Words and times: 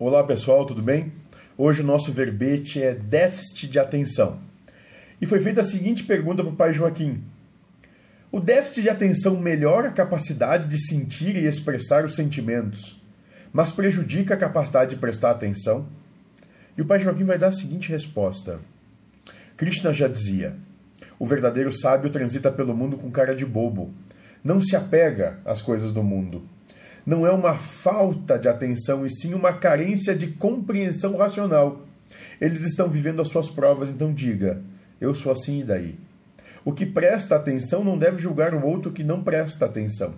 Olá 0.00 0.22
pessoal, 0.22 0.64
tudo 0.64 0.80
bem? 0.80 1.12
Hoje 1.56 1.80
o 1.80 1.84
nosso 1.84 2.12
verbete 2.12 2.80
é 2.80 2.94
déficit 2.94 3.66
de 3.66 3.80
atenção. 3.80 4.38
E 5.20 5.26
foi 5.26 5.40
feita 5.40 5.60
a 5.60 5.64
seguinte 5.64 6.04
pergunta 6.04 6.40
para 6.40 6.52
o 6.52 6.56
pai 6.56 6.72
Joaquim: 6.72 7.24
O 8.30 8.38
déficit 8.38 8.82
de 8.82 8.90
atenção 8.90 9.40
melhora 9.40 9.88
a 9.88 9.92
capacidade 9.92 10.68
de 10.68 10.78
sentir 10.78 11.34
e 11.36 11.46
expressar 11.46 12.04
os 12.04 12.14
sentimentos, 12.14 13.02
mas 13.52 13.72
prejudica 13.72 14.34
a 14.34 14.36
capacidade 14.36 14.90
de 14.90 15.00
prestar 15.00 15.32
atenção? 15.32 15.88
E 16.76 16.82
o 16.82 16.86
pai 16.86 17.00
Joaquim 17.00 17.24
vai 17.24 17.36
dar 17.36 17.48
a 17.48 17.52
seguinte 17.52 17.88
resposta: 17.88 18.60
Krishna 19.56 19.92
já 19.92 20.06
dizia: 20.06 20.54
O 21.18 21.26
verdadeiro 21.26 21.72
sábio 21.72 22.08
transita 22.08 22.52
pelo 22.52 22.72
mundo 22.72 22.96
com 22.96 23.10
cara 23.10 23.34
de 23.34 23.44
bobo, 23.44 23.92
não 24.44 24.60
se 24.60 24.76
apega 24.76 25.40
às 25.44 25.60
coisas 25.60 25.90
do 25.90 26.04
mundo 26.04 26.48
não 27.08 27.26
é 27.26 27.32
uma 27.32 27.54
falta 27.54 28.38
de 28.38 28.48
atenção, 28.48 29.06
e 29.06 29.08
sim 29.08 29.32
uma 29.32 29.50
carência 29.50 30.14
de 30.14 30.26
compreensão 30.26 31.16
racional. 31.16 31.86
Eles 32.38 32.60
estão 32.60 32.86
vivendo 32.86 33.22
as 33.22 33.28
suas 33.28 33.48
provas, 33.48 33.88
então 33.88 34.12
diga: 34.12 34.60
eu 35.00 35.14
sou 35.14 35.32
assim 35.32 35.60
e 35.60 35.64
daí. 35.64 35.98
O 36.66 36.70
que 36.70 36.84
presta 36.84 37.34
atenção 37.34 37.82
não 37.82 37.96
deve 37.96 38.20
julgar 38.20 38.52
o 38.52 38.62
outro 38.62 38.92
que 38.92 39.02
não 39.02 39.24
presta 39.24 39.64
atenção. 39.64 40.16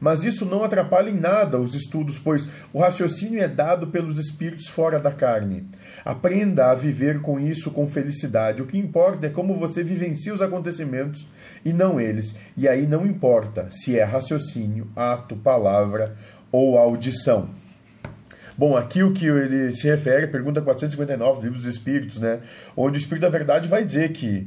Mas 0.00 0.24
isso 0.24 0.44
não 0.44 0.64
atrapalha 0.64 1.10
em 1.10 1.18
nada 1.18 1.60
os 1.60 1.74
estudos, 1.74 2.18
pois 2.18 2.48
o 2.72 2.80
raciocínio 2.80 3.42
é 3.42 3.48
dado 3.48 3.88
pelos 3.88 4.18
espíritos 4.18 4.68
fora 4.68 4.98
da 4.98 5.12
carne. 5.12 5.66
Aprenda 6.04 6.70
a 6.70 6.74
viver 6.74 7.20
com 7.20 7.38
isso 7.38 7.70
com 7.70 7.86
felicidade. 7.86 8.62
O 8.62 8.66
que 8.66 8.78
importa 8.78 9.26
é 9.26 9.30
como 9.30 9.58
você 9.58 9.82
vivencia 9.82 10.34
os 10.34 10.42
acontecimentos 10.42 11.26
e 11.64 11.72
não 11.72 12.00
eles. 12.00 12.34
E 12.56 12.68
aí 12.68 12.86
não 12.86 13.06
importa 13.06 13.68
se 13.70 13.98
é 13.98 14.02
raciocínio, 14.02 14.88
ato, 14.94 15.36
palavra 15.36 16.16
ou 16.50 16.78
audição. 16.78 17.48
Bom, 18.56 18.76
aqui 18.76 19.02
o 19.02 19.12
que 19.12 19.26
ele 19.26 19.74
se 19.74 19.88
refere, 19.88 20.28
pergunta 20.28 20.62
459 20.62 21.40
do 21.40 21.42
Livro 21.42 21.58
dos 21.58 21.66
Espíritos, 21.66 22.20
né? 22.20 22.40
Onde 22.76 22.96
o 22.96 23.00
Espírito 23.00 23.22
da 23.22 23.28
Verdade 23.28 23.66
vai 23.66 23.84
dizer 23.84 24.12
que 24.12 24.46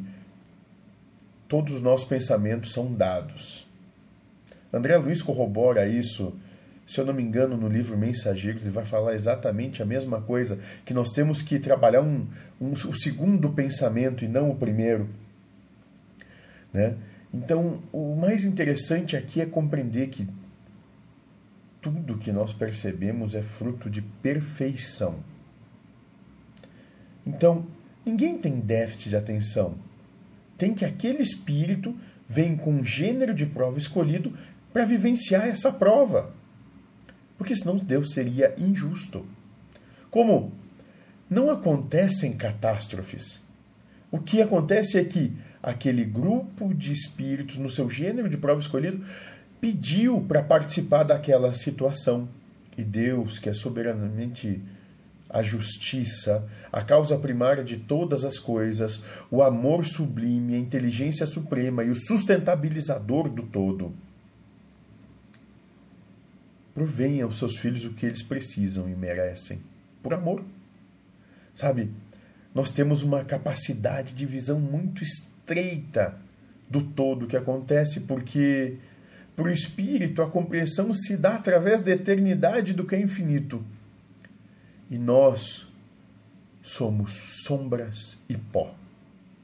todos 1.48 1.76
os 1.76 1.82
nossos 1.82 2.08
pensamentos 2.08 2.72
são 2.72 2.94
dados. 2.94 3.67
André 4.72 4.98
Luiz 4.98 5.22
corrobora 5.22 5.88
isso, 5.88 6.36
se 6.86 7.00
eu 7.00 7.06
não 7.06 7.14
me 7.14 7.24
engano, 7.24 7.58
no 7.58 7.68
livro 7.68 7.98
Mensageiro, 7.98 8.60
ele 8.60 8.70
vai 8.70 8.86
falar 8.86 9.14
exatamente 9.14 9.82
a 9.82 9.86
mesma 9.86 10.22
coisa, 10.22 10.60
que 10.86 10.94
nós 10.94 11.12
temos 11.12 11.42
que 11.42 11.60
trabalhar 11.60 12.02
um, 12.02 12.28
um, 12.60 12.74
o 12.74 12.96
segundo 12.96 13.50
pensamento 13.50 14.24
e 14.24 14.28
não 14.28 14.50
o 14.50 14.56
primeiro. 14.56 15.10
Né? 16.74 16.96
Então, 17.34 17.82
o 17.92 18.16
mais 18.16 18.44
interessante 18.44 19.16
aqui 19.16 19.42
é 19.42 19.46
compreender 19.46 20.08
que 20.08 20.28
tudo 21.82 22.18
que 22.18 22.32
nós 22.32 22.54
percebemos 22.54 23.36
é 23.36 23.42
fruto 23.42 23.90
de 23.90 24.02
perfeição. 24.02 25.20
Então, 27.26 27.66
ninguém 28.06 28.38
tem 28.38 28.60
déficit 28.60 29.10
de 29.10 29.16
atenção. 29.16 29.76
Tem 30.58 30.74
que 30.74 30.86
aquele 30.86 31.22
espírito 31.22 31.96
vem 32.28 32.56
com 32.58 32.72
um 32.72 32.86
gênero 32.86 33.34
de 33.34 33.46
prova 33.46 33.78
escolhido 33.78 34.34
para 34.78 34.86
vivenciar 34.86 35.48
essa 35.48 35.72
prova. 35.72 36.30
Porque 37.36 37.56
senão 37.56 37.78
Deus 37.78 38.12
seria 38.12 38.54
injusto. 38.60 39.26
Como 40.12 40.54
não 41.28 41.50
acontecem 41.50 42.34
catástrofes. 42.34 43.42
O 44.12 44.20
que 44.20 44.40
acontece 44.40 45.00
é 45.00 45.04
que 45.04 45.36
aquele 45.64 46.06
grupo 46.06 46.76
de 46.76 46.92
espíritos, 46.94 47.58
no 47.58 47.72
seu 47.72 47.90
gênero 47.90 48.30
de 48.30 48.38
prova 48.38 48.62
escolhido, 48.62 49.04
pediu 49.60 50.22
para 50.22 50.44
participar 50.44 51.06
daquela 51.06 51.56
situação. 51.56 52.30
E 52.78 52.84
Deus, 52.84 53.40
que 53.40 53.50
é 53.50 53.56
soberanamente 53.56 54.62
a 55.28 55.42
justiça, 55.42 56.48
a 56.72 56.84
causa 56.84 57.18
primária 57.18 57.64
de 57.64 57.78
todas 57.78 58.24
as 58.24 58.38
coisas, 58.38 59.04
o 59.32 59.42
amor 59.42 59.88
sublime, 59.88 60.54
a 60.54 60.60
inteligência 60.60 61.26
suprema 61.26 61.84
e 61.84 61.90
o 61.90 61.96
sustentabilizador 61.96 63.28
do 63.28 63.42
todo, 63.42 63.92
Provenha 66.78 67.26
aos 67.26 67.40
seus 67.40 67.58
filhos 67.58 67.86
o 67.86 67.94
que 67.94 68.06
eles 68.06 68.22
precisam 68.22 68.88
e 68.88 68.96
merecem. 68.96 69.60
Por 70.04 70.14
amor. 70.14 70.46
Sabe, 71.56 71.92
nós 72.54 72.70
temos 72.70 73.02
uma 73.02 73.26
capacidade 73.26 74.14
de 74.14 74.28
visão 74.28 74.60
muito 74.60 75.02
estreita 75.02 76.16
do 76.70 76.84
todo 76.84 77.26
que 77.26 77.36
acontece 77.36 78.02
porque 78.02 78.78
para 79.36 79.46
o 79.46 79.50
espírito 79.50 80.22
a 80.22 80.30
compreensão 80.30 80.94
se 80.94 81.18
dá 81.18 81.38
através 81.38 81.82
da 81.82 81.90
eternidade 81.90 82.74
do 82.74 82.86
que 82.86 82.94
é 82.94 83.02
infinito. 83.02 83.66
E 84.88 85.00
nós 85.00 85.68
somos 86.62 87.42
sombras 87.44 88.20
e 88.30 88.38
pó, 88.38 88.76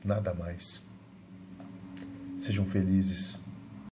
nada 0.06 0.36
mais. 0.36 0.84
Sejam 2.40 2.64
felizes. 2.68 3.42